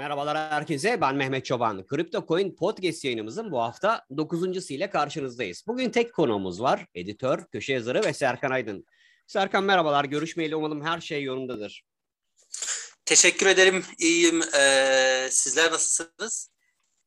Merhabalar 0.00 0.52
herkese. 0.52 1.00
Ben 1.00 1.16
Mehmet 1.16 1.44
Çoban. 1.44 1.86
Kripto 1.86 2.26
Coin 2.28 2.54
Podcast 2.54 3.04
yayınımızın 3.04 3.52
bu 3.52 3.60
hafta 3.60 4.04
9. 4.16 4.70
ile 4.70 4.90
karşınızdayız. 4.90 5.64
Bugün 5.66 5.90
tek 5.90 6.14
konuğumuz 6.14 6.62
var. 6.62 6.86
Editör, 6.94 7.44
köşe 7.52 7.72
yazarı 7.72 8.04
ve 8.04 8.12
Serkan 8.12 8.50
Aydın. 8.50 8.86
Serkan 9.26 9.64
merhabalar. 9.64 10.04
Görüşmeyeli 10.04 10.56
umalım 10.56 10.84
her 10.84 11.00
şey 11.00 11.22
yolundadır. 11.22 11.84
Teşekkür 13.04 13.46
ederim. 13.46 13.84
İyiyim. 13.98 14.42
Ee, 14.42 15.28
sizler 15.30 15.72
nasılsınız? 15.72 16.50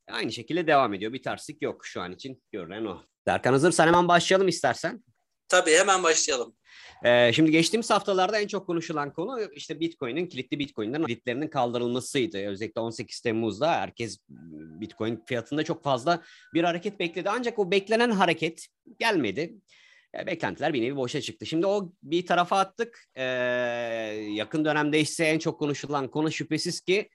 Aynı 0.08 0.32
şekilde 0.32 0.68
devam 0.68 0.94
ediyor. 0.94 1.14
Bir 1.14 1.24
terslik 1.24 1.62
yok 1.62 1.86
şu 1.86 2.02
an 2.02 2.12
için. 2.12 2.44
Görünen 2.52 2.86
o. 2.86 3.04
Serkan 3.28 3.54
hazırsan 3.54 3.88
hemen 3.88 4.08
başlayalım 4.08 4.48
istersen. 4.48 5.04
Tabii 5.48 5.72
hemen 5.72 6.04
başlayalım. 6.04 6.56
Ee, 7.06 7.34
şimdi 7.34 7.52
geçtiğimiz 7.52 7.90
haftalarda 7.90 8.40
en 8.40 8.48
çok 8.48 8.68
konuşulan 8.68 9.14
konu 9.14 9.42
işte 9.56 9.80
Bitcoin'in 9.80 10.28
kilitli 10.28 10.60
Bitcoin'lerin 10.60 11.06
kilitlerinin 11.06 11.48
kaldırılmasıydı. 11.48 12.48
Özellikle 12.48 12.82
18 12.82 13.22
Temmuz'da 13.22 13.72
herkes 13.72 14.20
Bitcoin 14.82 15.24
fiyatında 15.26 15.64
çok 15.64 15.84
fazla 15.84 16.24
bir 16.54 16.64
hareket 16.64 17.00
bekledi. 17.00 17.30
Ancak 17.30 17.60
o 17.60 17.72
beklenen 17.72 18.12
hareket 18.12 18.68
gelmedi. 19.00 19.54
Beklentiler 20.28 20.74
bir 20.74 20.82
nevi 20.82 20.96
boşa 20.96 21.22
çıktı. 21.22 21.46
Şimdi 21.46 21.66
o 21.66 21.92
bir 22.04 22.26
tarafa 22.26 22.60
attık. 22.60 23.10
Ee, 23.16 23.24
yakın 24.34 24.66
dönemde 24.66 25.00
ise 25.00 25.26
en 25.26 25.40
çok 25.40 25.60
konuşulan 25.60 26.08
konu 26.08 26.32
şüphesiz 26.32 26.82
ki 26.82 27.10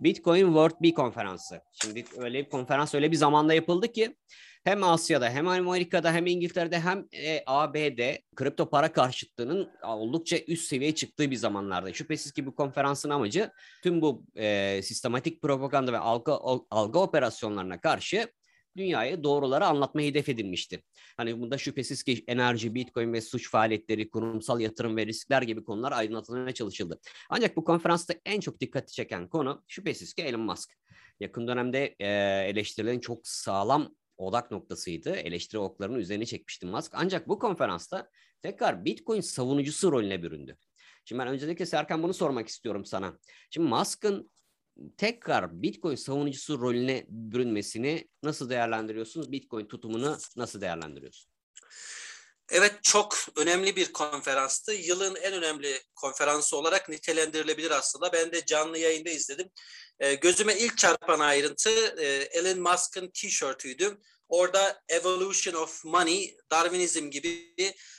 Bitcoin 0.00 0.46
World 0.46 0.82
B 0.82 0.94
konferansı. 0.94 1.60
Şimdi 1.82 2.04
öyle 2.16 2.44
bir 2.44 2.50
konferans 2.50 2.94
öyle 2.94 3.10
bir 3.10 3.16
zamanda 3.16 3.54
yapıldı 3.54 3.92
ki 3.92 4.16
hem 4.64 4.82
Asya'da 4.82 5.30
hem 5.30 5.48
Amerika'da 5.48 6.12
hem 6.12 6.26
İngiltere'de 6.26 6.80
hem 6.80 7.08
e, 7.12 7.42
ABD 7.46 8.00
kripto 8.36 8.70
para 8.70 8.92
karşıtlığının 8.92 9.70
oldukça 9.84 10.36
üst 10.48 10.68
seviyeye 10.68 10.94
çıktığı 10.94 11.30
bir 11.30 11.36
zamanlarda. 11.36 11.92
Şüphesiz 11.92 12.32
ki 12.32 12.46
bu 12.46 12.54
konferansın 12.54 13.10
amacı 13.10 13.50
tüm 13.82 14.02
bu 14.02 14.24
e, 14.36 14.80
sistematik 14.82 15.42
propaganda 15.42 15.92
ve 15.92 15.98
algı, 15.98 16.32
algı 16.70 16.98
operasyonlarına 16.98 17.80
karşı 17.80 18.28
dünyaya 18.76 19.24
doğruları 19.24 19.66
anlatmayı 19.66 20.10
hedef 20.10 20.28
edilmişti. 20.28 20.82
Hani 21.16 21.40
bunda 21.40 21.58
şüphesiz 21.58 22.02
ki 22.02 22.24
enerji, 22.28 22.74
bitcoin 22.74 23.12
ve 23.12 23.20
suç 23.20 23.50
faaliyetleri, 23.50 24.10
kurumsal 24.10 24.60
yatırım 24.60 24.96
ve 24.96 25.06
riskler 25.06 25.42
gibi 25.42 25.64
konular 25.64 25.92
aydınlatılmaya 25.92 26.54
çalışıldı. 26.54 27.00
Ancak 27.30 27.56
bu 27.56 27.64
konferansta 27.64 28.14
en 28.24 28.40
çok 28.40 28.60
dikkati 28.60 28.92
çeken 28.92 29.28
konu 29.28 29.64
şüphesiz 29.68 30.14
ki 30.14 30.22
Elon 30.22 30.40
Musk. 30.40 30.70
Yakın 31.20 31.48
dönemde 31.48 31.94
e, 31.98 32.08
eleştirilerin 32.48 33.00
çok 33.00 33.26
sağlam 33.26 33.94
odak 34.16 34.50
noktasıydı. 34.50 35.10
Eleştiri 35.16 35.58
oklarının 35.58 35.98
üzerine 35.98 36.26
çekmişti 36.26 36.66
Musk. 36.66 36.92
Ancak 36.94 37.28
bu 37.28 37.38
konferansta 37.38 38.10
tekrar 38.42 38.84
Bitcoin 38.84 39.20
savunucusu 39.20 39.92
rolüne 39.92 40.22
büründü. 40.22 40.56
Şimdi 41.04 41.22
ben 41.22 41.28
öncelikle 41.28 41.66
Serkan 41.66 42.02
bunu 42.02 42.14
sormak 42.14 42.48
istiyorum 42.48 42.84
sana. 42.84 43.18
Şimdi 43.50 43.68
Musk'ın 43.68 44.30
tekrar 44.96 45.62
Bitcoin 45.62 45.96
savunucusu 45.96 46.60
rolüne 46.60 47.06
bürünmesini 47.08 48.08
nasıl 48.22 48.50
değerlendiriyorsunuz? 48.50 49.32
Bitcoin 49.32 49.66
tutumunu 49.66 50.16
nasıl 50.36 50.60
değerlendiriyorsun? 50.60 51.33
Evet 52.50 52.82
çok 52.82 53.16
önemli 53.36 53.76
bir 53.76 53.92
konferanstı. 53.92 54.72
Yılın 54.72 55.14
en 55.14 55.32
önemli 55.32 55.82
konferansı 55.94 56.56
olarak 56.56 56.88
nitelendirilebilir 56.88 57.70
aslında. 57.70 58.12
Ben 58.12 58.32
de 58.32 58.46
canlı 58.46 58.78
yayında 58.78 59.10
izledim. 59.10 59.50
E, 60.00 60.14
gözüme 60.14 60.58
ilk 60.58 60.78
çarpan 60.78 61.20
ayrıntı 61.20 61.70
e, 61.98 62.06
Elon 62.06 62.60
Musk'ın 62.60 63.10
tişörtüydü. 63.10 63.98
Orada 64.28 64.82
Evolution 64.88 65.54
of 65.54 65.84
Money, 65.84 66.36
Darwinizm 66.50 67.10
gibi 67.10 67.54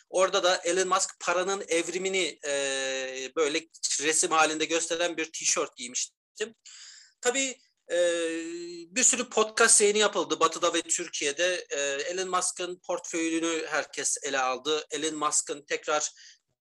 orada 0.10 0.44
da 0.44 0.62
Elon 0.64 0.88
Musk 0.88 1.20
paranın 1.20 1.64
evrimini 1.68 2.40
e, 2.48 3.32
böyle 3.36 3.62
resim 4.02 4.32
halinde 4.32 4.66
gösteren 4.66 5.18
bir 5.18 5.32
tişört 5.32 5.78
giymiştim. 5.78 6.56
Tabii 7.22 7.58
e, 7.92 7.98
bir 8.96 9.04
sürü 9.04 9.30
podcast 9.30 9.82
yayını 9.82 9.98
yapıldı 9.98 10.40
Batı'da 10.40 10.74
ve 10.74 10.82
Türkiye'de. 10.82 11.66
E, 11.70 11.80
Elon 11.82 12.30
Musk'ın 12.30 12.80
portföyünü 12.88 13.66
herkes 13.68 14.18
ele 14.24 14.40
aldı. 14.40 14.86
Elon 14.92 15.16
Musk'ın 15.16 15.66
tekrar 15.66 16.12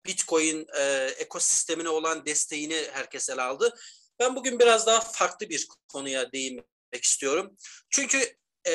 Bitcoin 0.06 0.66
e, 0.78 1.10
ekosistemine 1.18 1.88
olan 1.88 2.26
desteğini 2.26 2.86
herkes 2.92 3.30
ele 3.30 3.42
aldı. 3.42 3.74
Ben 4.20 4.36
bugün 4.36 4.58
biraz 4.58 4.86
daha 4.86 5.00
farklı 5.00 5.48
bir 5.48 5.68
konuya 5.88 6.32
değinmek 6.32 7.04
istiyorum. 7.04 7.56
Çünkü 7.90 8.36
e, 8.66 8.72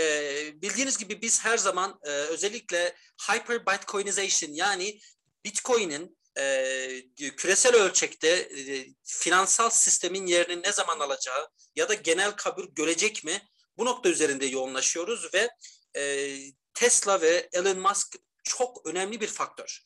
bildiğiniz 0.62 0.98
gibi 0.98 1.22
biz 1.22 1.46
her 1.46 1.58
zaman 1.58 2.00
e, 2.04 2.10
özellikle 2.10 2.96
hyper 3.30 3.66
bitcoinization 3.66 4.54
yani 4.54 5.00
Bitcoin'in 5.46 6.18
e, 6.40 7.32
küresel 7.38 7.76
ölçekte 7.76 8.28
e, 8.28 8.86
finansal 9.04 9.70
sistemin 9.70 10.26
yerini 10.26 10.64
ne 10.64 10.72
zaman 10.72 11.00
alacağı 11.00 11.50
ya 11.76 11.90
da 11.90 11.94
genel 11.94 12.32
kabul 12.32 12.68
görecek 12.76 13.24
mi 13.24 13.42
bu 13.78 13.86
nokta 13.86 14.10
üzerinde 14.10 14.46
yoğunlaşıyoruz 14.46 15.34
ve 15.34 15.50
e, 15.98 16.36
Tesla 16.74 17.22
ve 17.22 17.50
Elon 17.54 17.80
Musk 17.80 18.16
çok 18.44 18.88
önemli 18.88 19.22
bir 19.22 19.28
faktör. 19.28 19.84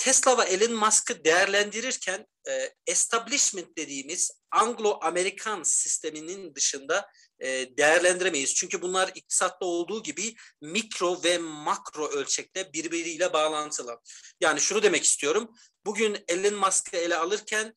Tesla 0.00 0.38
ve 0.38 0.42
Elon 0.42 0.72
Musk'ı 0.72 1.24
değerlendirirken 1.24 2.26
e, 2.48 2.74
establishment 2.86 3.76
dediğimiz 3.78 4.30
Anglo-Amerikan 4.50 5.62
sisteminin 5.62 6.54
dışında 6.54 7.08
e, 7.40 7.76
değerlendiremeyiz. 7.76 8.54
Çünkü 8.54 8.82
bunlar 8.82 9.12
iktisatta 9.14 9.66
olduğu 9.66 10.02
gibi 10.02 10.34
mikro 10.60 11.24
ve 11.24 11.38
makro 11.38 12.08
ölçekte 12.08 12.72
birbiriyle 12.72 13.32
bağlantılı. 13.32 14.00
Yani 14.40 14.60
şunu 14.60 14.82
demek 14.82 15.04
istiyorum. 15.04 15.50
Bugün 15.86 16.24
Elon 16.28 16.54
Musk'ı 16.54 16.96
ele 16.96 17.16
alırken 17.16 17.74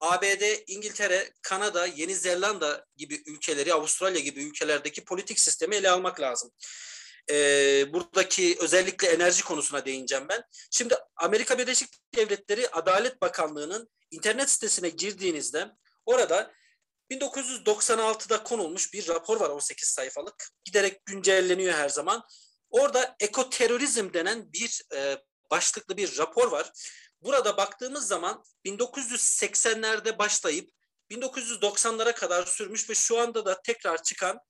ABD, 0.00 0.42
İngiltere, 0.66 1.32
Kanada, 1.42 1.86
Yeni 1.86 2.14
Zelanda 2.14 2.86
gibi 2.96 3.22
ülkeleri, 3.26 3.74
Avustralya 3.74 4.20
gibi 4.20 4.42
ülkelerdeki 4.42 5.04
politik 5.04 5.40
sistemi 5.40 5.76
ele 5.76 5.90
almak 5.90 6.20
lazım 6.20 6.50
e, 7.30 7.36
buradaki 7.92 8.56
özellikle 8.60 9.08
enerji 9.08 9.44
konusuna 9.44 9.84
değineceğim 9.84 10.26
ben. 10.28 10.44
Şimdi 10.70 10.94
Amerika 11.16 11.58
Birleşik 11.58 11.88
Devletleri 12.14 12.68
Adalet 12.68 13.22
Bakanlığı'nın 13.22 13.88
internet 14.10 14.50
sitesine 14.50 14.88
girdiğinizde 14.88 15.70
orada 16.06 16.52
1996'da 17.10 18.42
konulmuş 18.42 18.94
bir 18.94 19.08
rapor 19.08 19.40
var 19.40 19.50
18 19.50 19.88
sayfalık. 19.88 20.48
Giderek 20.64 21.06
güncelleniyor 21.06 21.74
her 21.74 21.88
zaman. 21.88 22.24
Orada 22.70 23.16
ekoterörizm 23.20 24.12
denen 24.12 24.52
bir 24.52 24.82
e, 24.94 25.18
başlıklı 25.50 25.96
bir 25.96 26.18
rapor 26.18 26.50
var. 26.50 26.72
Burada 27.20 27.56
baktığımız 27.56 28.06
zaman 28.06 28.44
1980'lerde 28.66 30.18
başlayıp 30.18 30.70
1990'lara 31.10 32.14
kadar 32.14 32.46
sürmüş 32.46 32.90
ve 32.90 32.94
şu 32.94 33.18
anda 33.18 33.44
da 33.44 33.62
tekrar 33.62 34.02
çıkan 34.02 34.40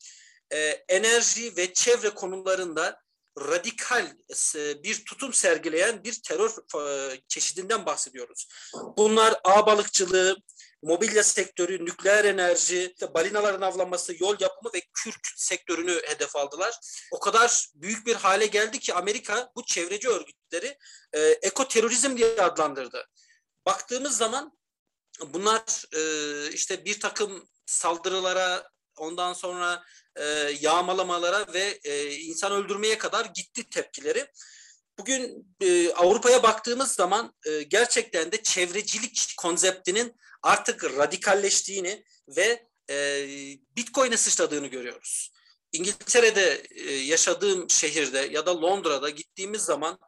e, 0.53 0.85
enerji 0.89 1.57
ve 1.57 1.73
çevre 1.73 2.11
konularında 2.11 3.03
radikal 3.39 4.07
e, 4.57 4.83
bir 4.83 5.05
tutum 5.05 5.33
sergileyen 5.33 6.05
bir 6.05 6.23
terör 6.23 6.51
e, 6.81 7.21
çeşidinden 7.29 7.87
bahsediyoruz. 7.87 8.49
Bunlar 8.97 9.41
ağ 9.45 9.67
balıkçılığı, 9.67 10.37
mobilya 10.83 11.23
sektörü, 11.23 11.85
nükleer 11.85 12.25
enerji, 12.25 12.95
balinaların 13.15 13.61
avlanması, 13.61 14.15
yol 14.21 14.37
yapımı 14.41 14.75
ve 14.75 14.81
kürk 14.95 15.27
sektörünü 15.37 16.03
hedef 16.07 16.37
aldılar. 16.37 16.75
O 17.13 17.21
kadar 17.21 17.69
büyük 17.75 18.07
bir 18.07 18.15
hale 18.15 18.47
geldi 18.47 18.79
ki 18.79 18.95
Amerika 18.95 19.53
bu 19.57 19.65
çevreci 19.65 20.09
örgütleri 20.09 20.79
e, 21.13 21.21
ekoterörizm 21.21 22.17
diye 22.17 22.43
adlandırdı. 22.43 23.09
Baktığımız 23.67 24.17
zaman 24.17 24.59
bunlar 25.27 25.85
e, 25.97 26.53
işte 26.53 26.85
bir 26.85 27.01
takım 27.01 27.49
saldırılara, 27.67 28.71
ondan 28.97 29.33
sonra 29.33 29.85
e, 30.17 30.25
yağmalamalara 30.61 31.53
ve 31.53 31.81
e, 31.85 32.15
insan 32.15 32.53
öldürmeye 32.53 32.99
kadar 32.99 33.25
gitti 33.25 33.71
tepkileri. 33.71 34.27
Bugün 34.99 35.47
e, 35.61 35.93
Avrupa'ya 35.93 36.43
baktığımız 36.43 36.93
zaman 36.93 37.35
e, 37.47 37.63
gerçekten 37.63 38.33
de 38.33 38.43
çevrecilik 38.43 39.35
konseptinin 39.39 40.17
artık 40.43 40.85
radikalleştiğini 40.85 42.05
ve 42.29 42.67
e, 42.91 43.27
Bitcoin'e 43.77 44.17
sıçradığını 44.17 44.67
görüyoruz. 44.67 45.33
İngiltere'de 45.73 46.63
e, 46.71 46.93
yaşadığım 46.93 47.71
şehirde 47.71 48.19
ya 48.19 48.47
da 48.47 48.63
Londra'da 48.63 49.11
gittiğimiz 49.11 49.63
zaman 49.63 49.99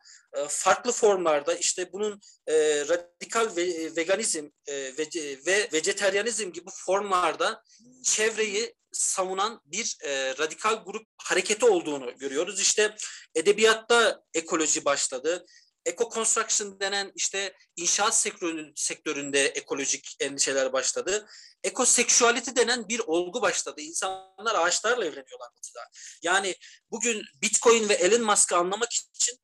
farklı 0.48 0.92
formlarda 0.92 1.54
işte 1.54 1.92
bunun 1.92 2.20
e, 2.46 2.54
radikal 2.88 3.56
ve, 3.56 3.62
e, 3.62 3.96
veganizm 3.96 4.48
e, 4.66 4.74
ve, 4.74 5.08
ve 5.46 5.68
vejeteryanizm 5.72 6.52
gibi 6.52 6.70
formlarda 6.72 7.62
çevreyi 8.02 8.74
savunan 8.92 9.60
bir 9.64 9.96
e, 10.04 10.38
radikal 10.38 10.84
grup 10.84 11.06
hareketi 11.18 11.64
olduğunu 11.64 12.18
görüyoruz. 12.18 12.60
İşte 12.60 12.96
edebiyatta 13.34 14.22
ekoloji 14.34 14.84
başladı. 14.84 15.46
Eco 15.86 16.10
construction 16.10 16.80
denen 16.80 17.12
işte 17.14 17.54
inşaat 17.76 18.16
sektöründe, 18.16 18.72
sektöründe 18.76 19.46
ekolojik 19.46 20.16
endişeler 20.20 20.72
başladı. 20.72 21.26
Ekoseksüalite 21.62 22.56
denen 22.56 22.88
bir 22.88 23.00
olgu 23.06 23.42
başladı. 23.42 23.80
İnsanlar 23.80 24.54
ağaçlarla 24.54 25.04
evleniyorlar 25.04 25.48
mesela. 25.56 25.86
Yani 26.22 26.54
bugün 26.90 27.22
Bitcoin 27.42 27.88
ve 27.88 27.94
Elon 27.94 28.22
Musk'ı 28.22 28.56
anlamak 28.56 28.92
için 28.92 29.38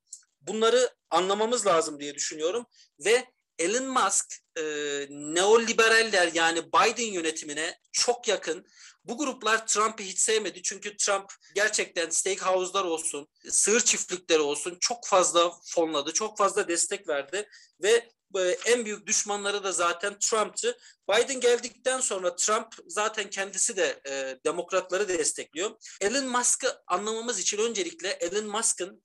bunları 0.51 0.91
anlamamız 1.11 1.67
lazım 1.67 2.01
diye 2.01 2.15
düşünüyorum 2.15 2.67
ve 3.05 3.27
Elon 3.59 3.87
Musk 3.87 4.35
e, 4.57 4.63
neoliberaller 5.11 6.31
yani 6.35 6.63
Biden 6.67 7.13
yönetimine 7.13 7.79
çok 7.93 8.29
yakın. 8.29 8.67
Bu 9.05 9.19
gruplar 9.19 9.67
Trump'ı 9.67 10.03
hiç 10.03 10.19
sevmedi. 10.19 10.63
Çünkü 10.63 10.97
Trump 10.97 11.33
gerçekten 11.55 12.11
steakhouse'lar 12.11 12.85
olsun, 12.85 13.29
sığır 13.49 13.81
çiftlikleri 13.81 14.41
olsun 14.41 14.77
çok 14.81 15.07
fazla 15.07 15.53
fonladı, 15.65 16.13
çok 16.13 16.39
fazla 16.39 16.69
destek 16.69 17.09
verdi 17.09 17.49
ve 17.83 18.09
e, 18.39 18.41
en 18.41 18.85
büyük 18.85 19.07
düşmanları 19.07 19.65
da 19.65 19.73
zaten 19.73 20.19
Trump'tı. 20.19 20.79
Biden 21.11 21.41
geldikten 21.41 22.01
sonra 22.01 22.37
Trump 22.37 22.75
zaten 22.87 23.31
kendisi 23.31 23.77
de 23.77 24.01
e, 24.09 24.39
demokratları 24.45 25.09
destekliyor. 25.09 25.71
Elon 26.01 26.27
Musk'ı 26.27 26.83
anlamamız 26.87 27.41
için 27.41 27.59
öncelikle 27.59 28.09
Elon 28.09 28.47
Musk'ın 28.47 29.03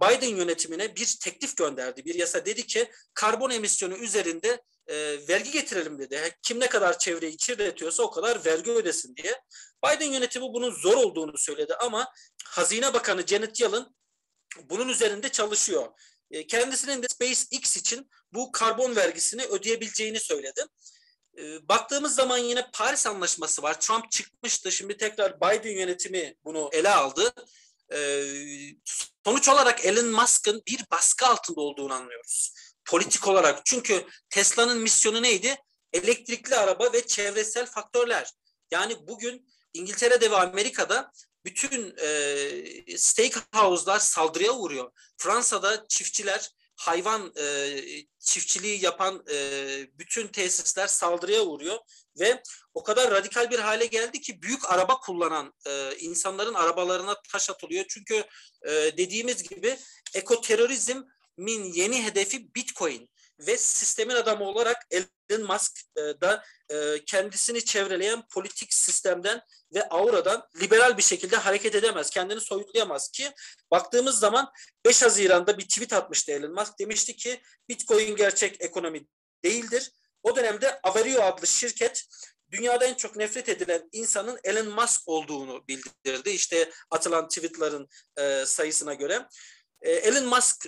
Biden 0.00 0.36
yönetimine 0.36 0.96
bir 0.96 1.18
teklif 1.20 1.56
gönderdi. 1.56 2.04
Bir 2.04 2.14
yasa 2.14 2.46
dedi 2.46 2.66
ki 2.66 2.90
karbon 3.14 3.50
emisyonu 3.50 3.96
üzerinde 3.96 4.62
vergi 5.28 5.50
getirelim 5.50 5.98
dedi. 5.98 6.36
Kim 6.42 6.60
ne 6.60 6.68
kadar 6.68 6.98
çevreyi 6.98 7.36
kirletiyorsa 7.36 8.02
o 8.02 8.10
kadar 8.10 8.44
vergi 8.44 8.70
ödesin 8.70 9.16
diye. 9.16 9.42
Biden 9.84 10.12
yönetimi 10.12 10.44
bunun 10.44 10.70
zor 10.70 10.96
olduğunu 10.96 11.38
söyledi 11.38 11.74
ama 11.74 12.12
Hazine 12.44 12.94
Bakanı 12.94 13.26
Janet 13.26 13.60
Yellen 13.60 13.86
bunun 14.62 14.88
üzerinde 14.88 15.28
çalışıyor. 15.28 15.88
E, 16.30 16.46
kendisinin 16.46 17.02
de 17.02 17.06
SpaceX 17.08 17.76
için 17.76 18.10
bu 18.32 18.52
karbon 18.52 18.96
vergisini 18.96 19.44
ödeyebileceğini 19.44 20.20
söyledi. 20.20 20.64
Baktığımız 21.62 22.14
zaman 22.14 22.38
yine 22.38 22.66
Paris 22.72 23.06
Anlaşması 23.06 23.62
var. 23.62 23.80
Trump 23.80 24.10
çıkmıştı. 24.10 24.72
Şimdi 24.72 24.96
tekrar 24.96 25.40
Biden 25.40 25.70
yönetimi 25.70 26.34
bunu 26.44 26.70
ele 26.72 26.88
aldı. 26.88 27.32
Sonuç 29.24 29.48
olarak 29.48 29.84
Elon 29.84 30.10
Musk'ın 30.10 30.62
bir 30.68 30.84
baskı 30.90 31.26
altında 31.26 31.60
olduğunu 31.60 31.94
anlıyoruz. 31.94 32.54
Politik 32.84 33.28
olarak. 33.28 33.66
Çünkü 33.66 34.06
Tesla'nın 34.30 34.78
misyonu 34.78 35.22
neydi? 35.22 35.56
Elektrikli 35.92 36.54
araba 36.54 36.92
ve 36.92 37.06
çevresel 37.06 37.66
faktörler. 37.66 38.30
Yani 38.70 39.06
bugün 39.06 39.46
İngiltere'de 39.72 40.30
ve 40.30 40.36
Amerika'da 40.36 41.12
bütün 41.44 41.94
e, 41.98 42.98
steakhouse'lar 42.98 43.98
saldırıya 43.98 44.52
uğruyor. 44.52 44.90
Fransa'da 45.16 45.86
çiftçiler 45.88 46.50
hayvan 46.80 47.32
e, 47.36 47.76
çiftçiliği 48.18 48.84
yapan 48.84 49.24
e, 49.32 49.38
bütün 49.98 50.28
tesisler 50.28 50.86
saldırıya 50.86 51.42
uğruyor 51.42 51.78
ve 52.20 52.42
o 52.74 52.82
kadar 52.82 53.10
radikal 53.10 53.50
bir 53.50 53.58
hale 53.58 53.86
geldi 53.86 54.20
ki 54.20 54.42
büyük 54.42 54.72
araba 54.72 55.00
kullanan 55.00 55.54
e, 55.66 55.96
insanların 55.96 56.54
arabalarına 56.54 57.22
taş 57.32 57.50
atılıyor. 57.50 57.84
Çünkü 57.88 58.24
e, 58.62 58.70
dediğimiz 58.72 59.42
gibi 59.48 59.78
ekoterörizmin 60.14 61.64
yeni 61.64 62.04
hedefi 62.04 62.54
Bitcoin 62.54 63.10
ve 63.46 63.56
sistemin 63.56 64.14
adamı 64.14 64.44
olarak 64.44 64.86
Elon 64.90 65.46
Musk 65.46 65.80
e, 65.96 66.00
da 66.00 66.44
e, 66.68 67.04
kendisini 67.04 67.64
çevreleyen 67.64 68.22
politik 68.28 68.74
sistemden 68.74 69.42
ve 69.74 69.88
auradan 69.88 70.48
liberal 70.60 70.96
bir 70.96 71.02
şekilde 71.02 71.36
hareket 71.36 71.74
edemez. 71.74 72.10
Kendini 72.10 72.40
soyutlayamaz 72.40 73.10
ki 73.10 73.32
baktığımız 73.70 74.18
zaman 74.18 74.52
5 74.86 75.02
Haziran'da 75.02 75.58
bir 75.58 75.68
tweet 75.68 75.92
atmıştı 75.92 76.32
Elon 76.32 76.54
Musk. 76.54 76.78
Demişti 76.78 77.16
ki 77.16 77.40
Bitcoin 77.68 78.16
gerçek 78.16 78.60
ekonomi 78.60 79.06
değildir. 79.44 79.92
O 80.22 80.36
dönemde 80.36 80.80
Avario 80.82 81.22
adlı 81.22 81.46
şirket 81.46 82.04
dünyada 82.50 82.84
en 82.84 82.94
çok 82.94 83.16
nefret 83.16 83.48
edilen 83.48 83.88
insanın 83.92 84.38
Elon 84.44 84.68
Musk 84.68 85.08
olduğunu 85.08 85.64
bildirdi. 85.68 86.30
İşte 86.30 86.70
atılan 86.90 87.28
tweetlerin 87.28 87.88
e, 88.16 88.46
sayısına 88.46 88.94
göre. 88.94 89.26
Elon 89.82 90.26
Musk 90.26 90.66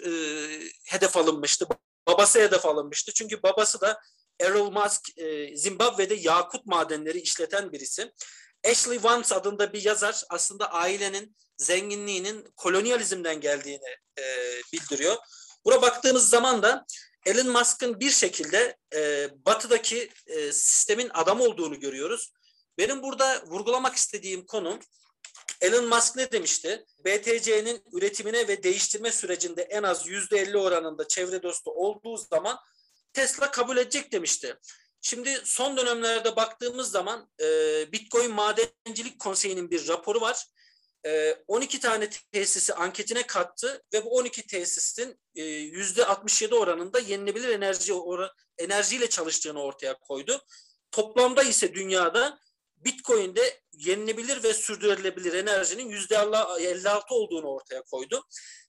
hedef 0.87 1.17
alınmıştı. 1.17 1.67
Babası 2.07 2.41
hedef 2.41 2.67
alınmıştı. 2.67 3.13
Çünkü 3.13 3.43
babası 3.43 3.81
da 3.81 4.01
Errol 4.41 4.71
Musk 4.71 5.19
e, 5.19 5.57
Zimbabwe'de 5.57 6.15
yakut 6.15 6.67
madenleri 6.67 7.21
işleten 7.21 7.73
birisi. 7.73 8.13
Ashley 8.71 9.03
Vance 9.03 9.35
adında 9.35 9.73
bir 9.73 9.85
yazar 9.85 10.23
aslında 10.31 10.73
ailenin 10.73 11.37
zenginliğinin 11.57 12.53
kolonyalizmden 12.57 13.41
geldiğini 13.41 13.97
e, 14.19 14.25
bildiriyor. 14.73 15.17
Buna 15.65 15.83
baktığımız 15.83 16.29
zaman 16.29 16.63
da 16.63 16.87
Elon 17.27 17.49
Musk'ın 17.49 18.01
bir 18.01 18.11
şekilde 18.11 18.77
e, 18.95 19.29
batıdaki 19.47 20.11
e, 20.27 20.53
sistemin 20.53 21.11
adam 21.15 21.41
olduğunu 21.41 21.81
görüyoruz. 21.81 22.33
Benim 22.79 23.03
burada 23.03 23.43
vurgulamak 23.47 23.97
istediğim 23.97 24.47
konu 24.47 24.79
Elon 25.63 25.89
Musk 25.89 26.17
ne 26.17 26.33
demişti? 26.33 26.85
BTC'nin 27.05 27.83
üretimine 27.93 28.49
ve 28.49 28.63
değiştirme 28.63 29.13
sürecinde 29.13 29.63
en 29.63 29.83
az 29.83 30.07
yüzde 30.07 30.39
elli 30.39 30.59
oranında 30.59 31.09
çevre 31.09 31.43
dostu 31.43 31.71
olduğu 31.71 32.17
zaman 32.17 32.59
Tesla 33.13 33.51
kabul 33.51 33.77
edecek 33.77 34.13
demişti. 34.13 34.57
Şimdi 35.01 35.41
son 35.45 35.77
dönemlerde 35.77 36.37
baktığımız 36.37 36.91
zaman 36.91 37.31
e, 37.41 37.47
Bitcoin 37.93 38.31
Madencilik 38.31 39.19
Konseyi'nin 39.19 39.71
bir 39.71 39.89
raporu 39.89 40.21
var. 40.21 40.47
E, 41.07 41.37
12 41.49 41.81
tane 41.81 42.11
tesisi 42.33 42.75
anketine 42.75 43.23
kattı 43.27 43.83
ve 43.93 44.05
bu 44.05 44.17
12 44.17 44.47
tesisin 44.47 45.21
e, 45.35 45.43
yüzde 45.45 46.07
67 46.07 46.55
oranında 46.55 46.99
yenilebilir 46.99 47.49
enerji 47.49 47.93
oran, 47.93 48.31
enerjiyle 48.59 49.09
çalıştığını 49.09 49.63
ortaya 49.63 49.99
koydu. 49.99 50.41
Toplamda 50.91 51.43
ise 51.43 51.75
dünyada 51.75 52.39
Bitcoin'de 52.85 53.61
yenilebilir 53.73 54.43
ve 54.43 54.55
sürdürülebilir 54.55 55.33
enerjinin 55.33 55.89
yüzde 55.89 56.17
56 56.17 57.15
olduğunu 57.15 57.47
ortaya 57.47 57.83
koydu. 57.83 58.25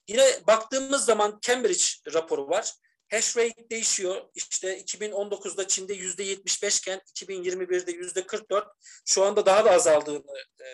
Yine 0.08 0.40
baktığımız 0.46 1.04
zaman 1.04 1.38
Cambridge 1.42 1.84
raporu 2.14 2.48
var. 2.48 2.72
Hash 3.10 3.36
rate 3.36 3.70
değişiyor. 3.70 4.22
İşte 4.34 4.80
2019'da 4.80 5.68
Çin'de 5.68 5.94
yüzde 5.94 6.22
75 6.22 6.78
iken 6.78 7.00
2021'de 7.14 7.92
yüzde 7.92 8.26
44 8.26 8.68
şu 9.04 9.24
anda 9.24 9.46
daha 9.46 9.64
da 9.64 9.70
azaldığını 9.70 10.36
e, 10.60 10.66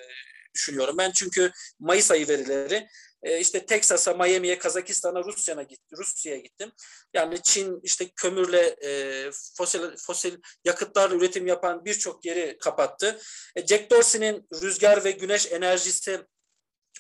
düşünüyorum. 0.55 0.95
Ben 0.99 1.11
çünkü 1.11 1.53
Mayıs 1.81 2.11
ayı 2.11 2.29
verileri 2.29 2.89
e, 3.23 3.41
işte 3.41 3.67
Teksas'a, 3.67 4.15
Miami'ye, 4.15 4.59
Kazakistan'a, 4.59 5.25
Rusya'ya 5.25 5.63
gittim. 5.63 5.99
Rusya'ya 5.99 6.39
gittim. 6.39 6.73
Yani 7.15 7.43
Çin 7.43 7.81
işte 7.83 8.11
kömürle 8.17 8.77
e, 8.85 9.31
fosil 9.57 9.97
fosil 9.97 10.37
yakıtlarla 10.65 11.17
üretim 11.17 11.47
yapan 11.47 11.85
birçok 11.85 12.25
yeri 12.25 12.59
kapattı. 12.59 13.21
E, 13.57 13.67
Jack 13.67 13.91
Dorsey'nin 13.91 14.49
rüzgar 14.63 15.05
ve 15.05 15.11
güneş 15.11 15.53
enerjisi 15.53 16.21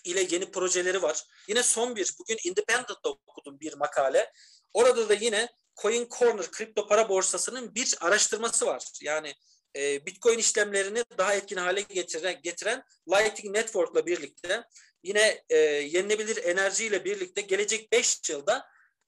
ile 0.04 0.26
yeni 0.30 0.50
projeleri 0.50 1.02
var. 1.02 1.24
Yine 1.48 1.62
son 1.62 1.96
bir 1.96 2.14
bugün 2.18 2.38
Independent'da 2.44 3.10
okudum 3.26 3.60
bir 3.60 3.72
makale. 3.72 4.32
Orada 4.72 5.08
da 5.08 5.14
yine 5.14 5.48
Coin 5.82 6.08
Corner 6.18 6.50
kripto 6.50 6.86
para 6.86 7.08
borsasının 7.08 7.74
bir 7.74 7.96
araştırması 8.00 8.66
var. 8.66 8.84
Yani 9.02 9.34
e, 9.76 10.06
Bitcoin 10.06 10.38
işlemlerini 10.38 11.04
daha 11.18 11.34
etkin 11.34 11.56
hale 11.56 11.80
getiren, 11.80 12.40
getiren 12.42 12.82
Lightning 13.08 13.56
Network'la 13.56 14.06
birlikte 14.06 14.64
yine 15.02 15.44
e, 15.48 15.56
yenilebilir 15.56 16.44
enerjiyle 16.44 17.04
birlikte 17.04 17.40
gelecek 17.40 17.92
5 17.92 18.20
yılda 18.30 18.66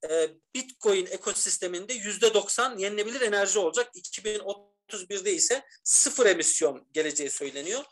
e, 0.09 0.29
Bitcoin 0.55 1.05
ekosisteminde 1.05 1.93
yüzde 1.93 2.33
90 2.33 2.77
yenilebilir 2.77 3.21
enerji 3.21 3.59
olacak. 3.59 3.91
2031'de 3.95 5.33
ise 5.33 5.63
sıfır 5.83 6.25
emisyon 6.25 6.87
geleceği 6.93 7.29
söyleniyor. 7.29 7.83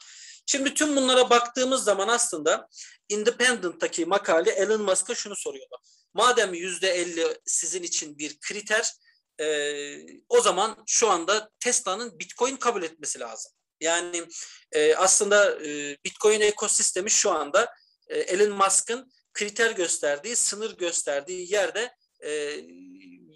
Şimdi 0.45 0.73
tüm 0.73 0.95
bunlara 0.95 1.29
baktığımız 1.29 1.83
zaman 1.83 2.07
aslında 2.07 2.67
Independent'taki 3.09 4.05
makale 4.05 4.51
Elon 4.51 4.81
Musk'a 4.81 5.15
şunu 5.15 5.35
soruyordu. 5.35 5.75
Madem 6.13 6.53
yüzde 6.53 6.89
50 6.89 7.37
sizin 7.45 7.83
için 7.83 8.17
bir 8.17 8.39
kriter, 8.39 8.93
e, 9.41 9.97
o 10.29 10.41
zaman 10.41 10.83
şu 10.87 11.09
anda 11.09 11.49
Tesla'nın 11.59 12.19
Bitcoin 12.19 12.55
kabul 12.55 12.83
etmesi 12.83 13.19
lazım. 13.19 13.51
Yani 13.81 14.23
e, 14.71 14.95
aslında 14.95 15.65
e, 15.65 15.97
Bitcoin 16.05 16.41
ekosistemi 16.41 17.09
şu 17.09 17.31
anda 17.31 17.73
e, 18.07 18.19
Elon 18.19 18.57
Musk'ın 18.57 19.11
kriter 19.33 19.71
gösterdiği, 19.71 20.35
sınır 20.35 20.77
gösterdiği 20.77 21.53
yerde 21.53 21.95
e, 22.23 22.31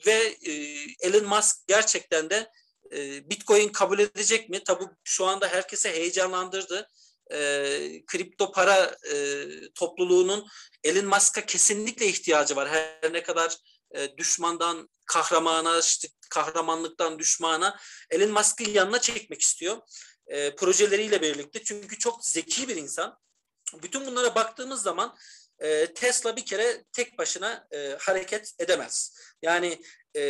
ve 0.05 0.35
e, 0.41 0.51
Elon 0.99 1.25
Musk 1.25 1.67
gerçekten 1.67 2.29
de 2.29 2.49
e, 2.91 3.29
Bitcoin 3.29 3.69
kabul 3.69 3.99
edecek 3.99 4.49
mi? 4.49 4.63
Tabii 4.63 4.85
şu 5.03 5.25
anda 5.25 5.47
herkese 5.47 5.91
heyecanlandırdı. 5.91 6.87
E, 7.31 7.39
kripto 8.07 8.51
para 8.51 8.97
e, 9.11 9.45
topluluğunun 9.75 10.47
Elon 10.83 11.05
Musk'a 11.05 11.45
kesinlikle 11.45 12.05
ihtiyacı 12.05 12.55
var. 12.55 12.69
Her 12.69 13.13
ne 13.13 13.23
kadar 13.23 13.57
e, 13.95 14.17
düşmandan 14.17 14.89
kahramana, 15.05 15.79
işte 15.79 16.07
kahramanlıktan 16.29 17.19
düşmana 17.19 17.79
Elon 18.09 18.31
Musk'ın 18.31 18.69
yanına 18.69 19.01
çekmek 19.01 19.41
istiyor. 19.41 19.77
E, 20.27 20.55
projeleriyle 20.55 21.21
birlikte. 21.21 21.63
Çünkü 21.63 21.97
çok 21.97 22.25
zeki 22.25 22.67
bir 22.67 22.75
insan. 22.75 23.19
Bütün 23.81 24.07
bunlara 24.07 24.35
baktığımız 24.35 24.81
zaman 24.81 25.17
e, 25.59 25.93
Tesla 25.93 26.35
bir 26.35 26.45
kere 26.45 26.83
tek 26.91 27.17
başına 27.17 27.67
e, 27.71 27.97
hareket 27.99 28.53
edemez. 28.59 29.19
Yani 29.41 29.81
e, 30.15 30.21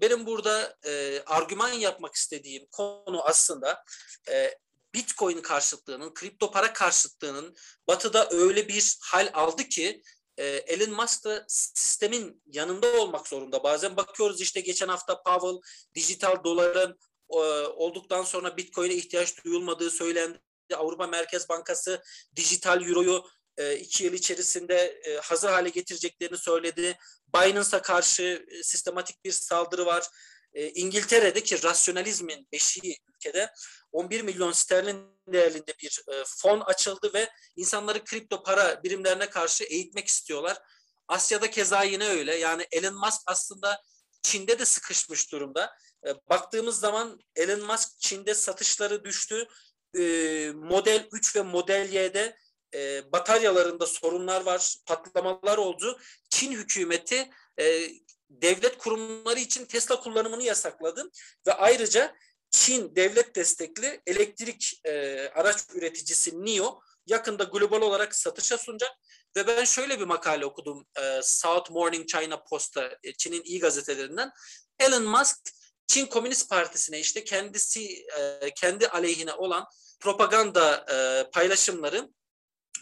benim 0.00 0.26
burada 0.26 0.76
e, 0.86 1.22
argüman 1.26 1.72
yapmak 1.72 2.14
istediğim 2.14 2.66
konu 2.66 3.22
aslında 3.24 3.84
e, 4.28 4.58
Bitcoin 4.94 5.40
karşıtlığının, 5.40 6.14
kripto 6.14 6.50
para 6.50 6.72
karşıtlığının 6.72 7.56
batıda 7.88 8.28
öyle 8.30 8.68
bir 8.68 8.96
hal 9.02 9.30
aldı 9.32 9.64
ki 9.68 10.02
e, 10.36 10.46
Elon 10.46 10.94
Musk 10.94 11.24
da 11.24 11.44
sistemin 11.48 12.42
yanında 12.46 13.00
olmak 13.00 13.28
zorunda. 13.28 13.62
Bazen 13.64 13.96
bakıyoruz 13.96 14.40
işte 14.40 14.60
geçen 14.60 14.88
hafta 14.88 15.22
Powell 15.22 15.60
dijital 15.94 16.44
doların 16.44 16.98
e, 17.30 17.36
olduktan 17.66 18.22
sonra 18.22 18.56
Bitcoin'e 18.56 18.94
ihtiyaç 18.94 19.44
duyulmadığı 19.44 19.90
söylendi. 19.90 20.38
Avrupa 20.74 21.06
Merkez 21.06 21.48
Bankası 21.48 22.02
dijital 22.36 22.88
euroyu 22.88 23.24
e, 23.56 23.76
iki 23.76 24.04
yıl 24.04 24.12
içerisinde 24.12 25.00
e, 25.04 25.16
hazır 25.16 25.48
hale 25.48 25.68
getireceklerini 25.68 26.38
söyledi. 26.38 26.98
Binance'a 27.34 27.82
karşı 27.82 28.46
sistematik 28.62 29.24
bir 29.24 29.32
saldırı 29.32 29.86
var. 29.86 30.04
E, 30.54 30.70
İngiltere'de 30.70 31.42
ki 31.42 31.62
rasyonalizmin 31.62 32.48
beşiği 32.52 32.98
ülkede 33.26 33.52
11 33.92 34.22
milyon 34.22 34.52
sterlin 34.52 35.06
değerinde 35.28 35.74
bir 35.82 36.02
e, 36.08 36.24
fon 36.26 36.60
açıldı 36.60 37.10
ve 37.14 37.30
insanları 37.56 38.04
kripto 38.04 38.42
para 38.42 38.82
birimlerine 38.82 39.30
karşı 39.30 39.64
eğitmek 39.64 40.08
istiyorlar. 40.08 40.58
Asya'da 41.08 41.50
keza 41.50 41.82
yine 41.82 42.08
öyle. 42.08 42.34
Yani 42.36 42.66
Elon 42.72 42.94
Musk 42.94 43.20
aslında 43.26 43.82
Çin'de 44.22 44.58
de 44.58 44.64
sıkışmış 44.64 45.32
durumda. 45.32 45.76
E, 46.06 46.14
baktığımız 46.30 46.80
zaman 46.80 47.20
Elon 47.36 47.66
Musk 47.66 48.00
Çin'de 48.00 48.34
satışları 48.34 49.04
düştü. 49.04 49.48
E, 49.98 50.02
Model 50.54 51.08
3 51.12 51.36
ve 51.36 51.42
Model 51.42 51.92
Y'de 51.92 52.36
e, 52.74 53.12
bataryalarında 53.12 53.86
sorunlar 53.86 54.42
var, 54.42 54.76
patlamalar 54.86 55.58
oldu. 55.58 56.00
Çin 56.30 56.52
hükümeti 56.52 57.30
devlet 58.30 58.78
kurumları 58.78 59.40
için 59.40 59.64
Tesla 59.64 60.00
kullanımını 60.00 60.42
yasakladı 60.42 61.10
ve 61.46 61.52
ayrıca 61.52 62.14
Çin 62.56 62.96
devlet 62.96 63.34
destekli 63.34 64.00
elektrik 64.06 64.80
e, 64.84 64.92
araç 65.28 65.56
üreticisi 65.74 66.44
NIO 66.44 66.80
yakında 67.06 67.44
global 67.44 67.82
olarak 67.82 68.14
satışa 68.14 68.58
sunacak 68.58 68.90
ve 69.36 69.46
ben 69.46 69.64
şöyle 69.64 70.00
bir 70.00 70.04
makale 70.04 70.46
okudum 70.46 70.86
e, 71.00 71.20
South 71.22 71.70
Morning 71.70 72.08
China 72.08 72.42
Post'ta 72.42 72.98
e, 73.02 73.12
Çin'in 73.12 73.42
iyi 73.44 73.60
gazetelerinden 73.60 74.30
Elon 74.78 75.04
Musk 75.04 75.36
Çin 75.86 76.06
Komünist 76.06 76.50
Partisi'ne 76.50 77.00
işte 77.00 77.24
kendisi 77.24 78.06
e, 78.18 78.54
kendi 78.54 78.88
aleyhine 78.88 79.32
olan 79.32 79.64
propaganda 80.00 80.86
e, 80.90 81.30
paylaşımları 81.30 82.08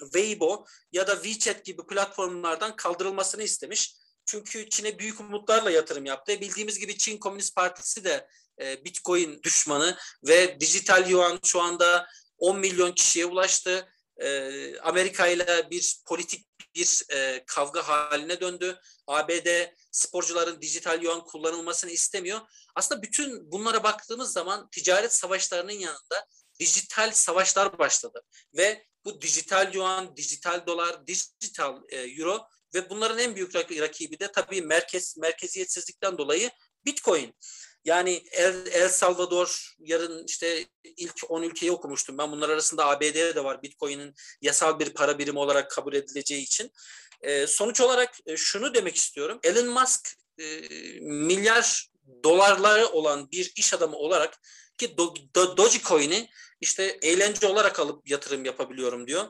Weibo 0.00 0.64
ya 0.92 1.06
da 1.06 1.22
WeChat 1.22 1.64
gibi 1.64 1.86
platformlardan 1.86 2.76
kaldırılmasını 2.76 3.42
istemiş. 3.42 3.96
Çünkü 4.26 4.68
Çin'e 4.68 4.98
büyük 4.98 5.20
umutlarla 5.20 5.70
yatırım 5.70 6.04
yaptı. 6.04 6.40
Bildiğimiz 6.40 6.78
gibi 6.78 6.98
Çin 6.98 7.18
Komünist 7.18 7.56
Partisi 7.56 8.04
de 8.04 8.28
e, 8.60 8.84
Bitcoin 8.84 9.42
düşmanı 9.42 9.96
ve 10.26 10.60
dijital 10.60 11.10
yuan 11.10 11.40
şu 11.44 11.60
anda 11.60 12.06
10 12.38 12.58
milyon 12.58 12.92
kişiye 12.92 13.26
ulaştı. 13.26 13.88
E, 14.16 14.78
Amerika 14.78 15.26
ile 15.26 15.70
bir 15.70 16.00
politik 16.06 16.46
bir 16.74 17.02
e, 17.12 17.44
kavga 17.46 17.88
haline 17.88 18.40
döndü. 18.40 18.80
ABD 19.06 19.48
sporcuların 19.90 20.60
dijital 20.62 21.02
yuan 21.02 21.24
kullanılmasını 21.24 21.90
istemiyor. 21.90 22.40
Aslında 22.74 23.02
bütün 23.02 23.52
bunlara 23.52 23.82
baktığımız 23.82 24.32
zaman 24.32 24.68
ticaret 24.70 25.14
savaşlarının 25.14 25.72
yanında 25.72 26.26
dijital 26.60 27.12
savaşlar 27.12 27.78
başladı 27.78 28.22
ve 28.56 28.86
bu 29.04 29.20
dijital 29.20 29.74
yuan, 29.74 30.16
dijital 30.16 30.66
dolar, 30.66 31.06
dijital 31.06 31.82
euro 31.92 32.46
ve 32.74 32.90
bunların 32.90 33.18
en 33.18 33.36
büyük 33.36 33.54
rakibi 33.54 34.18
de 34.20 34.32
tabii 34.32 34.62
merkez 34.62 35.16
merkeziyetsizlikten 35.16 36.18
dolayı 36.18 36.50
Bitcoin. 36.84 37.34
Yani 37.84 38.22
El, 38.32 38.66
El 38.72 38.88
Salvador 38.88 39.74
yarın 39.78 40.24
işte 40.26 40.66
ilk 40.96 41.14
10 41.28 41.42
ülkeyi 41.42 41.72
okumuştum. 41.72 42.18
Ben 42.18 42.32
bunlar 42.32 42.48
arasında 42.48 42.86
ABD'de 42.86 43.34
de 43.34 43.44
var 43.44 43.62
Bitcoin'in 43.62 44.14
yasal 44.40 44.78
bir 44.78 44.90
para 44.90 45.18
birimi 45.18 45.38
olarak 45.38 45.70
kabul 45.70 45.94
edileceği 45.94 46.42
için. 46.42 46.72
E, 47.22 47.46
sonuç 47.46 47.80
olarak 47.80 48.14
e, 48.26 48.36
şunu 48.36 48.74
demek 48.74 48.96
istiyorum. 48.96 49.38
Elon 49.42 49.68
Musk 49.68 50.16
e, 50.38 50.60
milyar 51.00 51.88
dolarları 52.24 52.86
olan 52.86 53.30
bir 53.30 53.52
iş 53.56 53.74
adamı 53.74 53.96
olarak 53.96 54.38
ki 54.78 54.98
Do, 54.98 55.14
Do, 55.34 55.56
Dogecoin'i 55.56 56.28
işte 56.60 56.98
eğlence 57.02 57.46
olarak 57.46 57.80
alıp 57.80 58.10
yatırım 58.10 58.44
yapabiliyorum 58.44 59.06
diyor. 59.06 59.24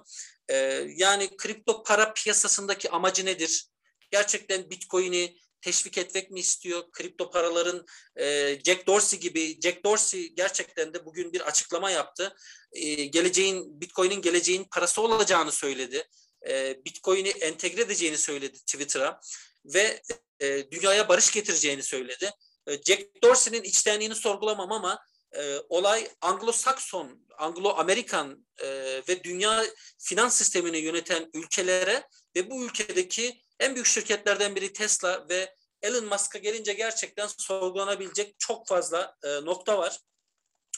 E, 0.48 0.56
yani 0.96 1.36
kripto 1.36 1.82
para 1.82 2.12
piyasasındaki 2.12 2.90
amacı 2.90 3.26
nedir? 3.26 3.66
Gerçekten 4.10 4.70
Bitcoin'i 4.70 5.36
teşvik 5.64 5.98
etmek 5.98 6.30
mi 6.30 6.40
istiyor? 6.40 6.92
Kripto 6.92 7.30
paraların 7.30 7.86
e, 8.16 8.58
Jack 8.64 8.86
Dorsey 8.86 9.20
gibi 9.20 9.60
Jack 9.60 9.84
Dorsey 9.84 10.34
gerçekten 10.34 10.94
de 10.94 11.04
bugün 11.04 11.32
bir 11.32 11.40
açıklama 11.40 11.90
yaptı. 11.90 12.36
E, 12.72 13.04
geleceğin 13.04 13.80
Bitcoin'in 13.80 14.22
geleceğin 14.22 14.64
parası 14.64 15.02
olacağını 15.02 15.52
söyledi. 15.52 16.08
E, 16.48 16.84
Bitcoin'i 16.84 17.28
entegre 17.28 17.82
edeceğini 17.82 18.18
söyledi 18.18 18.58
Twitter'a 18.58 19.20
ve 19.64 20.02
e, 20.40 20.70
dünyaya 20.70 21.08
barış 21.08 21.32
getireceğini 21.32 21.82
söyledi. 21.82 22.30
E, 22.66 22.72
Jack 22.82 23.22
Dorsey'nin 23.22 23.62
içtenliğini 23.62 24.14
sorgulamam 24.14 24.72
ama 24.72 24.98
e, 25.36 25.58
olay 25.68 26.08
Anglo-Sakson, 26.20 27.26
Anglo-Amerikan 27.38 28.46
e, 28.62 28.66
ve 29.08 29.24
dünya 29.24 29.64
finans 29.98 30.38
sistemini 30.38 30.78
yöneten 30.78 31.30
ülkelere 31.34 32.08
ve 32.36 32.50
bu 32.50 32.64
ülkedeki 32.64 33.40
en 33.60 33.74
büyük 33.74 33.86
şirketlerden 33.86 34.56
biri 34.56 34.72
Tesla 34.72 35.28
ve 35.28 35.54
Elon 35.82 36.04
Musk'a 36.04 36.38
gelince 36.38 36.72
gerçekten 36.72 37.26
sorgulanabilecek 37.26 38.34
çok 38.38 38.68
fazla 38.68 39.16
e, 39.24 39.28
nokta 39.28 39.78
var. 39.78 40.00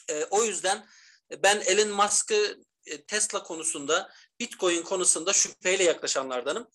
E, 0.09 0.23
o 0.23 0.43
yüzden 0.43 0.87
ben 1.43 1.59
Elon 1.59 1.89
Musk'ı 1.89 2.57
e, 2.85 3.05
Tesla 3.05 3.43
konusunda, 3.43 4.11
Bitcoin 4.39 4.81
konusunda 4.83 5.33
şüpheyle 5.33 5.83
yaklaşanlardanım. 5.83 6.67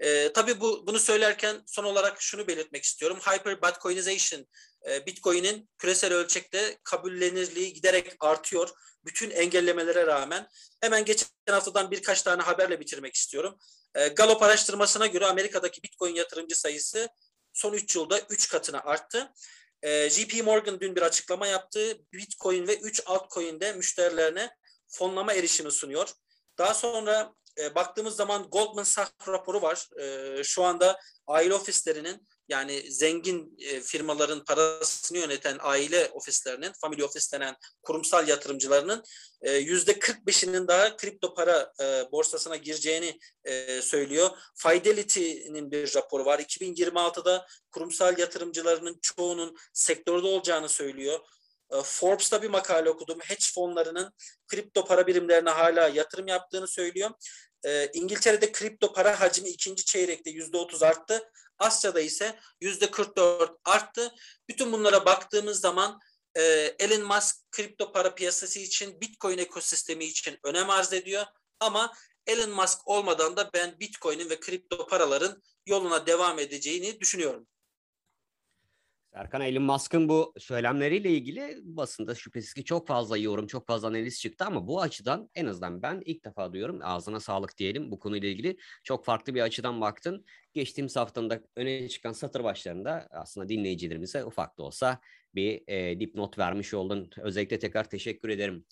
E, 0.00 0.32
tabii 0.32 0.60
bu 0.60 0.86
bunu 0.86 0.98
söylerken 0.98 1.62
son 1.66 1.84
olarak 1.84 2.22
şunu 2.22 2.48
belirtmek 2.48 2.84
istiyorum. 2.84 3.18
Hyper 3.20 3.62
Bitcoinization 3.62 4.46
e, 4.88 5.06
Bitcoin'in 5.06 5.70
küresel 5.78 6.12
ölçekte 6.12 6.78
kabullenirliği 6.84 7.72
giderek 7.72 8.16
artıyor. 8.20 8.68
Bütün 9.04 9.30
engellemelere 9.30 10.06
rağmen. 10.06 10.48
Hemen 10.80 11.04
geçen 11.04 11.26
haftadan 11.50 11.90
birkaç 11.90 12.22
tane 12.22 12.42
haberle 12.42 12.80
bitirmek 12.80 13.14
istiyorum. 13.14 13.58
E, 13.94 14.08
Gallup 14.08 14.42
araştırmasına 14.42 15.06
göre 15.06 15.26
Amerika'daki 15.26 15.82
Bitcoin 15.82 16.14
yatırımcı 16.14 16.60
sayısı 16.60 17.08
son 17.52 17.72
3 17.72 17.96
yılda 17.96 18.20
3 18.20 18.48
katına 18.48 18.80
arttı. 18.80 19.32
E, 19.82 20.10
JP 20.10 20.44
Morgan 20.44 20.80
dün 20.80 20.96
bir 20.96 21.02
açıklama 21.02 21.46
yaptı. 21.46 21.98
Bitcoin 22.12 22.68
ve 22.68 22.76
3 22.76 23.02
altcoin'de 23.06 23.72
müşterilerine 23.72 24.50
fonlama 24.88 25.32
erişimi 25.32 25.72
sunuyor. 25.72 26.08
Daha 26.58 26.74
sonra 26.74 27.34
e, 27.62 27.74
baktığımız 27.74 28.16
zaman 28.16 28.42
Goldman 28.42 28.82
Sachs 28.82 29.28
raporu 29.28 29.62
var. 29.62 29.88
E, 30.00 30.44
şu 30.44 30.64
anda 30.64 31.00
aile 31.26 31.54
ofislerinin 31.54 32.26
yani 32.48 32.92
zengin 32.92 33.56
e, 33.58 33.80
firmaların 33.80 34.44
parasını 34.44 35.18
yöneten 35.18 35.56
aile 35.60 36.08
ofislerinin, 36.08 36.72
family 36.80 37.04
office 37.04 37.26
denen 37.32 37.56
kurumsal 37.82 38.28
yatırımcılarının 38.28 39.04
e, 39.42 39.52
yüzde 39.52 39.92
45'inin 39.92 40.68
daha 40.68 40.96
kripto 40.96 41.34
para 41.34 41.72
e, 41.80 42.12
borsasına 42.12 42.56
gireceğini 42.56 43.18
e, 43.44 43.82
söylüyor. 43.82 44.30
Fidelity'nin 44.54 45.70
bir 45.70 45.94
raporu 45.96 46.24
var. 46.24 46.38
2026'da 46.38 47.46
kurumsal 47.70 48.18
yatırımcılarının 48.18 48.98
çoğunun 49.02 49.56
sektörde 49.72 50.26
olacağını 50.26 50.68
söylüyor. 50.68 51.18
E, 51.72 51.82
Forbes'ta 51.82 52.42
bir 52.42 52.50
makale 52.50 52.90
okudum. 52.90 53.18
Hedge 53.22 53.44
fonlarının 53.54 54.12
kripto 54.46 54.84
para 54.84 55.06
birimlerine 55.06 55.50
hala 55.50 55.88
yatırım 55.88 56.28
yaptığını 56.28 56.68
söylüyor. 56.68 57.10
E, 57.64 57.90
İngiltere'de 57.92 58.52
kripto 58.52 58.92
para 58.92 59.20
hacmi 59.20 59.48
ikinci 59.48 59.84
çeyrekte 59.84 60.30
yüzde 60.30 60.56
otuz 60.56 60.82
arttı. 60.82 61.30
Asya'da 61.58 62.00
ise 62.00 62.38
yüzde 62.60 62.90
kırk 62.90 63.16
dört 63.16 63.56
arttı. 63.64 64.14
Bütün 64.48 64.72
bunlara 64.72 65.04
baktığımız 65.04 65.60
zaman 65.60 66.00
e, 66.34 66.42
Elon 66.78 67.06
Musk 67.06 67.36
kripto 67.50 67.92
para 67.92 68.14
piyasası 68.14 68.58
için, 68.58 69.00
Bitcoin 69.00 69.38
ekosistemi 69.38 70.04
için 70.04 70.38
önem 70.44 70.70
arz 70.70 70.92
ediyor. 70.92 71.24
Ama 71.60 71.92
Elon 72.26 72.50
Musk 72.50 72.88
olmadan 72.88 73.36
da 73.36 73.50
ben 73.54 73.80
Bitcoin'in 73.80 74.30
ve 74.30 74.40
kripto 74.40 74.86
paraların 74.86 75.42
yoluna 75.66 76.06
devam 76.06 76.38
edeceğini 76.38 77.00
düşünüyorum. 77.00 77.46
Serkan 79.14 79.40
Elon 79.40 79.62
Musk'ın 79.62 80.08
bu 80.08 80.34
söylemleriyle 80.38 81.10
ilgili 81.10 81.58
basında 81.62 82.14
şüphesiz 82.14 82.54
ki 82.54 82.64
çok 82.64 82.88
fazla 82.88 83.16
yorum, 83.16 83.46
çok 83.46 83.66
fazla 83.66 83.88
analiz 83.88 84.20
çıktı 84.20 84.44
ama 84.44 84.66
bu 84.66 84.80
açıdan 84.80 85.30
en 85.34 85.46
azından 85.46 85.82
ben 85.82 86.02
ilk 86.04 86.24
defa 86.24 86.52
duyuyorum. 86.52 86.78
Ağzına 86.82 87.20
sağlık 87.20 87.58
diyelim 87.58 87.90
bu 87.90 87.98
konuyla 87.98 88.28
ilgili. 88.28 88.56
Çok 88.84 89.04
farklı 89.04 89.34
bir 89.34 89.40
açıdan 89.40 89.80
baktın. 89.80 90.24
Geçtiğimiz 90.54 90.96
haftanın 90.96 91.44
öne 91.56 91.88
çıkan 91.88 92.12
satır 92.12 92.44
başlarında 92.44 93.08
aslında 93.10 93.48
dinleyicilerimize 93.48 94.24
ufak 94.24 94.58
da 94.58 94.62
olsa 94.62 95.00
bir 95.34 95.62
e, 95.66 96.00
dipnot 96.00 96.38
vermiş 96.38 96.74
oldun. 96.74 97.10
Özellikle 97.16 97.58
tekrar 97.58 97.90
teşekkür 97.90 98.28
ederim. 98.28 98.64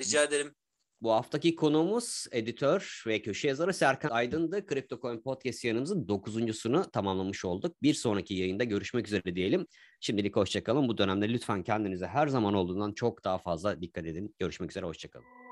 Rica 0.00 0.24
ederim. 0.24 0.54
Bu 1.02 1.12
haftaki 1.12 1.54
konuğumuz 1.54 2.26
editör 2.32 3.02
ve 3.06 3.22
köşe 3.22 3.48
yazarı 3.48 3.74
Serkan 3.74 4.10
Aydın'dı. 4.10 4.66
CryptoCoin 4.66 5.22
Podcast 5.22 5.64
yayınımızın 5.64 6.08
dokuzuncusunu 6.08 6.90
tamamlamış 6.90 7.44
olduk. 7.44 7.82
Bir 7.82 7.94
sonraki 7.94 8.34
yayında 8.34 8.64
görüşmek 8.64 9.06
üzere 9.06 9.34
diyelim. 9.34 9.66
Şimdilik 10.00 10.36
hoşçakalın. 10.36 10.88
Bu 10.88 10.98
dönemde 10.98 11.28
lütfen 11.28 11.62
kendinize 11.62 12.06
her 12.06 12.28
zaman 12.28 12.54
olduğundan 12.54 12.92
çok 12.92 13.24
daha 13.24 13.38
fazla 13.38 13.80
dikkat 13.80 14.06
edin. 14.06 14.34
Görüşmek 14.38 14.70
üzere, 14.70 14.86
hoşçakalın. 14.86 15.47